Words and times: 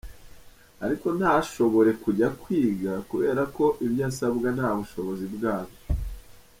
ariko 0.85 1.07
ntashobore 1.17 1.91
kujya 2.03 2.27
kwiga 2.41 2.93
kubera 3.09 3.41
ko 3.55 3.65
ibyo 3.85 4.03
asabwa 4.09 4.47
nta 4.55 4.69
bushobozi 4.79 5.25
bwabyo 5.35 5.79